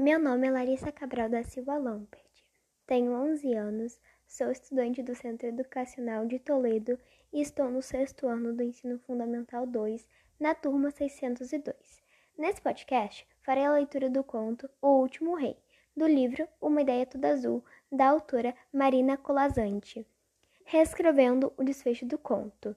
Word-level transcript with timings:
Meu 0.00 0.16
nome 0.16 0.46
é 0.46 0.50
Larissa 0.52 0.92
Cabral 0.92 1.28
da 1.28 1.42
Silva 1.42 1.76
Lampert. 1.76 2.44
Tenho 2.86 3.10
11 3.14 3.52
anos, 3.54 4.00
sou 4.28 4.48
estudante 4.52 5.02
do 5.02 5.12
Centro 5.12 5.48
Educacional 5.48 6.24
de 6.24 6.38
Toledo 6.38 6.96
e 7.32 7.40
estou 7.40 7.68
no 7.68 7.82
sexto 7.82 8.28
ano 8.28 8.54
do 8.54 8.62
Ensino 8.62 9.00
Fundamental 9.00 9.66
2, 9.66 10.06
na 10.38 10.54
turma 10.54 10.92
602. 10.92 11.74
Nesse 12.38 12.62
podcast, 12.62 13.26
farei 13.42 13.64
a 13.64 13.72
leitura 13.72 14.08
do 14.08 14.22
conto 14.22 14.70
O 14.80 15.00
Último 15.00 15.34
Rei, 15.34 15.56
do 15.96 16.06
livro 16.06 16.46
Uma 16.60 16.82
Ideia 16.82 17.04
Toda 17.04 17.30
Azul, 17.30 17.64
da 17.90 18.06
autora 18.06 18.54
Marina 18.72 19.16
Colazante, 19.16 20.06
reescrevendo 20.64 21.52
o 21.56 21.64
desfecho 21.64 22.06
do 22.06 22.16
conto. 22.16 22.76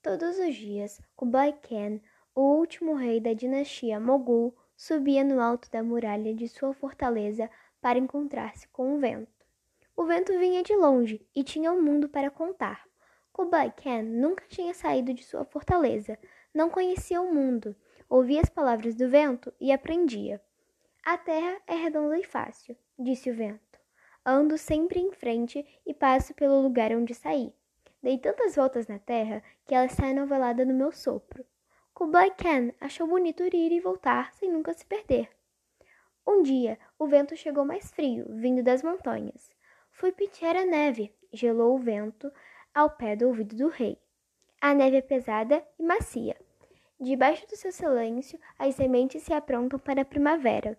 Todos 0.00 0.38
os 0.38 0.54
dias, 0.54 1.00
Kublai 1.16 1.52
Khan, 1.54 2.00
o 2.36 2.54
último 2.54 2.94
rei 2.94 3.18
da 3.18 3.32
dinastia 3.32 3.98
Mogul, 3.98 4.54
subia 4.80 5.22
no 5.22 5.42
alto 5.42 5.70
da 5.70 5.82
muralha 5.82 6.34
de 6.34 6.48
sua 6.48 6.72
fortaleza 6.72 7.50
para 7.82 7.98
encontrar-se 7.98 8.66
com 8.68 8.94
o 8.94 8.98
vento. 8.98 9.44
O 9.94 10.06
vento 10.06 10.32
vinha 10.38 10.62
de 10.62 10.74
longe 10.74 11.20
e 11.36 11.44
tinha 11.44 11.70
um 11.70 11.82
mundo 11.82 12.08
para 12.08 12.30
contar. 12.30 12.88
Kublai 13.30 13.70
Khan 13.72 14.04
nunca 14.04 14.42
tinha 14.48 14.72
saído 14.72 15.12
de 15.12 15.22
sua 15.22 15.44
fortaleza, 15.44 16.18
não 16.54 16.70
conhecia 16.70 17.20
o 17.20 17.30
mundo, 17.30 17.76
ouvia 18.08 18.40
as 18.40 18.48
palavras 18.48 18.94
do 18.94 19.06
vento 19.06 19.52
e 19.60 19.70
aprendia. 19.70 20.40
A 21.04 21.18
terra 21.18 21.60
é 21.66 21.74
redonda 21.74 22.18
e 22.18 22.24
fácil, 22.24 22.74
disse 22.98 23.30
o 23.30 23.34
vento. 23.34 23.78
Ando 24.24 24.56
sempre 24.56 24.98
em 24.98 25.12
frente 25.12 25.62
e 25.84 25.92
passo 25.92 26.32
pelo 26.32 26.62
lugar 26.62 26.90
onde 26.92 27.12
saí. 27.12 27.52
Dei 28.02 28.16
tantas 28.16 28.56
voltas 28.56 28.86
na 28.86 28.98
terra 28.98 29.42
que 29.66 29.74
ela 29.74 29.84
está 29.84 30.08
enovelada 30.08 30.64
no 30.64 30.72
meu 30.72 30.90
sopro. 30.90 31.44
Kublai 31.94 32.30
Khan 32.30 32.72
achou 32.80 33.06
bonito 33.06 33.42
ir 33.42 33.72
e 33.72 33.80
voltar 33.80 34.32
sem 34.34 34.50
nunca 34.50 34.72
se 34.72 34.86
perder. 34.86 35.28
Um 36.26 36.42
dia, 36.42 36.78
o 36.98 37.06
vento 37.06 37.36
chegou 37.36 37.64
mais 37.64 37.90
frio, 37.90 38.26
vindo 38.28 38.62
das 38.62 38.82
montanhas. 38.82 39.50
Foi 39.90 40.12
pedir 40.12 40.56
a 40.56 40.64
neve, 40.64 41.14
gelou 41.32 41.74
o 41.74 41.78
vento 41.78 42.32
ao 42.74 42.90
pé 42.90 43.16
do 43.16 43.26
ouvido 43.26 43.56
do 43.56 43.68
rei. 43.68 43.98
A 44.60 44.72
neve 44.74 44.98
é 44.98 45.02
pesada 45.02 45.66
e 45.78 45.82
macia. 45.82 46.36
Debaixo 47.00 47.46
do 47.46 47.56
seu 47.56 47.72
silêncio, 47.72 48.38
as 48.58 48.74
sementes 48.74 49.22
se 49.22 49.32
aprontam 49.32 49.78
para 49.78 50.02
a 50.02 50.04
primavera. 50.04 50.78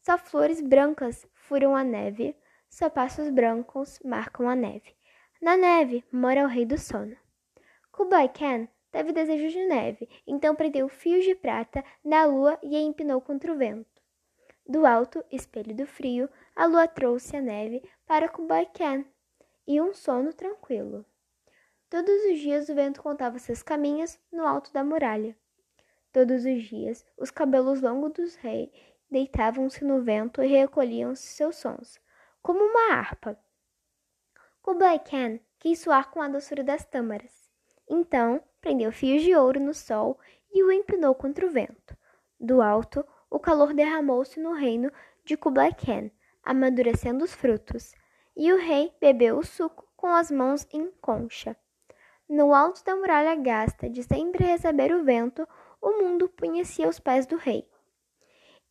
Só 0.00 0.18
flores 0.18 0.60
brancas 0.60 1.26
furam 1.32 1.76
a 1.76 1.84
neve, 1.84 2.36
só 2.68 2.90
passos 2.90 3.30
brancos 3.30 4.00
marcam 4.04 4.48
a 4.48 4.54
neve. 4.54 4.94
Na 5.40 5.56
neve 5.56 6.04
mora 6.12 6.44
o 6.44 6.48
rei 6.48 6.66
do 6.66 6.76
sono. 6.76 7.16
Kublai 7.92 8.28
Khan 8.28 8.68
teve 8.90 9.12
desejo 9.12 9.48
de 9.48 9.64
neve, 9.66 10.08
então 10.26 10.54
prendeu 10.54 10.88
fios 10.88 11.24
de 11.24 11.34
prata 11.34 11.84
na 12.04 12.24
lua 12.24 12.58
e 12.62 12.76
a 12.76 12.80
empinou 12.80 13.20
contra 13.20 13.52
o 13.52 13.56
vento. 13.56 14.00
Do 14.66 14.86
alto 14.86 15.24
espelho 15.30 15.74
do 15.74 15.86
frio, 15.86 16.28
a 16.54 16.66
lua 16.66 16.86
trouxe 16.86 17.36
a 17.36 17.40
neve 17.40 17.82
para 18.06 18.28
Kublai 18.28 18.66
Khan 18.66 19.04
e 19.66 19.80
um 19.80 19.92
sono 19.92 20.32
tranquilo. 20.32 21.04
Todos 21.88 22.24
os 22.26 22.38
dias 22.38 22.68
o 22.68 22.74
vento 22.74 23.02
contava 23.02 23.38
seus 23.38 23.62
caminhos 23.62 24.18
no 24.30 24.46
alto 24.46 24.72
da 24.72 24.84
muralha. 24.84 25.36
Todos 26.12 26.44
os 26.44 26.62
dias 26.64 27.04
os 27.16 27.30
cabelos 27.30 27.80
longos 27.80 28.12
dos 28.12 28.34
reis 28.36 28.70
deitavam-se 29.10 29.84
no 29.84 30.02
vento 30.02 30.42
e 30.42 30.46
recolhiam-se 30.46 31.22
seus 31.22 31.56
sons, 31.56 32.00
como 32.40 32.62
uma 32.62 32.94
harpa. 32.94 33.36
Kublai 34.62 35.00
Khan 35.00 35.40
quis 35.58 35.80
soar 35.80 36.10
com 36.10 36.22
a 36.22 36.28
doçura 36.28 36.62
das 36.62 36.84
tâmaras. 36.84 37.50
Então, 37.88 38.40
prendeu 38.60 38.92
fios 38.92 39.22
de 39.22 39.34
ouro 39.34 39.58
no 39.58 39.74
sol 39.74 40.18
e 40.52 40.62
o 40.62 40.70
empinou 40.70 41.14
contra 41.14 41.46
o 41.46 41.50
vento. 41.50 41.96
Do 42.38 42.60
alto, 42.62 43.04
o 43.30 43.38
calor 43.38 43.72
derramou-se 43.74 44.40
no 44.40 44.52
reino 44.52 44.90
de 45.24 45.36
Kublai 45.36 45.72
Khan, 45.72 46.10
amadurecendo 46.42 47.24
os 47.24 47.32
frutos, 47.32 47.94
e 48.36 48.52
o 48.52 48.58
rei 48.58 48.92
bebeu 49.00 49.38
o 49.38 49.44
suco 49.44 49.86
com 49.96 50.08
as 50.08 50.30
mãos 50.30 50.66
em 50.72 50.90
concha. 51.00 51.56
No 52.28 52.54
alto 52.54 52.84
da 52.84 52.96
muralha 52.96 53.34
gasta 53.34 53.88
de 53.90 54.02
sempre 54.02 54.44
receber 54.44 54.92
o 54.94 55.04
vento, 55.04 55.46
o 55.80 56.02
mundo 56.02 56.28
punha-se 56.28 56.82
aos 56.82 57.00
pés 57.00 57.26
do 57.26 57.36
rei. 57.36 57.68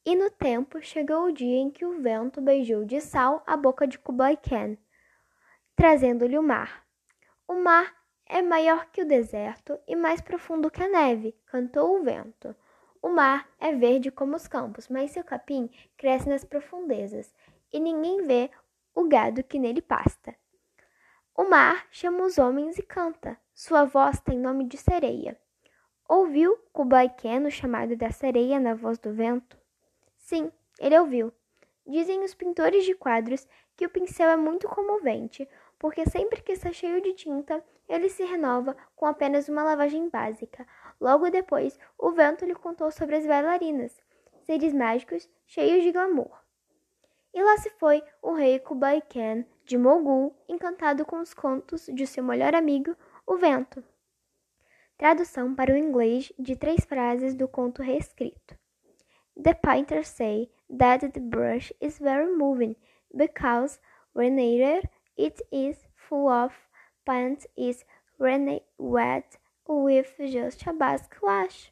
E 0.06 0.16
no 0.16 0.30
tempo 0.32 0.82
chegou 0.82 1.26
o 1.26 1.32
dia 1.32 1.58
em 1.58 1.70
que 1.70 1.86
o 1.86 2.02
vento 2.02 2.42
beijou 2.42 2.86
de 2.86 3.02
sal 3.02 3.44
a 3.46 3.58
boca 3.58 3.86
de 3.86 4.00
Kublai 4.00 4.38
Khan, 4.38 4.78
trazendo-lhe 5.76 6.38
o 6.38 6.44
mar. 6.44 6.86
O 7.48 7.56
mar 7.56 7.99
é 8.30 8.44
maior 8.44 8.86
que 8.92 9.02
o 9.02 9.08
deserto 9.08 9.78
e 9.88 9.96
mais 9.96 10.22
profundo 10.22 10.70
que 10.70 10.84
a 10.84 10.88
neve, 10.88 11.36
cantou 11.48 12.00
o 12.00 12.04
vento. 12.04 12.56
O 13.02 13.10
mar 13.10 13.50
é 13.60 13.74
verde 13.74 14.12
como 14.12 14.36
os 14.36 14.48
campos, 14.48 14.88
mas 14.88 15.12
seu 15.12 15.24
capim 15.24 15.68
cresce 15.98 16.30
nas 16.30 16.46
profundezas, 16.46 17.34
e 17.74 17.80
ninguém 17.80 18.22
vê 18.28 18.52
o 18.94 19.08
gado 19.08 19.44
que 19.44 19.58
nele 19.58 19.82
pasta. 19.82 20.36
O 21.36 21.46
mar 21.46 21.88
chama 21.90 22.24
os 22.24 22.38
homens 22.38 22.78
e 22.78 22.84
canta, 22.84 23.36
sua 23.54 23.84
voz 23.84 24.20
tem 24.20 24.38
nome 24.38 24.66
de 24.66 24.78
sereia. 24.78 25.40
Ouviu 26.08 26.56
Kublai 26.72 27.12
chamado 27.50 27.96
da 27.96 28.12
sereia 28.12 28.60
na 28.60 28.76
voz 28.76 29.00
do 29.00 29.14
vento? 29.14 29.58
Sim, 30.18 30.52
ele 30.80 31.00
ouviu. 31.00 31.34
Dizem 31.88 32.24
os 32.24 32.36
pintores 32.36 32.84
de 32.84 32.94
quadros 32.94 33.48
que 33.76 33.86
o 33.86 33.90
pincel 33.90 34.30
é 34.30 34.38
muito 34.38 34.68
comovente, 34.68 35.48
porque 35.80 36.06
sempre 36.06 36.42
que 36.42 36.52
está 36.52 36.72
cheio 36.72 37.02
de 37.02 37.14
tinta, 37.14 37.64
ele 37.88 38.10
se 38.10 38.24
renova 38.24 38.76
com 38.96 39.06
apenas 39.06 39.48
uma 39.48 39.64
lavagem 39.64 40.10
básica. 40.10 40.68
Logo 41.00 41.30
depois, 41.32 41.80
o 41.98 42.12
vento 42.12 42.46
lhe 42.46 42.54
contou 42.54 42.92
sobre 42.92 43.16
as 43.16 43.26
bailarinas, 43.26 44.00
seres 44.42 44.74
mágicos 44.74 45.28
cheios 45.48 45.82
de 45.82 45.92
glamour. 45.92 46.38
E 47.34 47.42
lá 47.42 47.58
se 47.58 47.70
foi 47.72 48.04
o 48.22 48.34
rei 48.34 48.60
Kublai 48.60 49.02
Khan 49.02 49.46
de 49.64 49.78
Mogul, 49.78 50.36
encantado 50.48 51.06
com 51.06 51.20
os 51.20 51.34
contos 51.34 51.86
de 51.86 52.06
seu 52.06 52.24
melhor 52.24 52.54
amigo, 52.54 52.96
o 53.26 53.38
vento. 53.38 53.84
Tradução 54.98 55.56
para 55.56 55.74
o 55.74 55.78
inglês 55.78 56.34
de 56.38 56.58
três 56.58 56.84
frases 56.84 57.34
do 57.34 57.48
conto 57.48 57.82
reescrito. 57.82 58.58
The 59.42 59.54
painters 59.54 60.10
say 60.10 60.52
that 60.78 61.08
the 61.08 61.22
brush 61.22 61.72
is 61.80 62.00
very 62.00 62.36
moving 62.36 62.76
because 63.14 63.80
whenever 64.14 64.80
it 64.80 64.90
is 65.52 65.88
full 65.96 66.30
of 66.30 66.54
paint 67.06 67.46
is 67.58 67.84
renewed 68.18 68.62
with 69.68 70.12
just 70.18 70.66
a 70.66 70.74
basic 70.74 71.22
wash. 71.22 71.72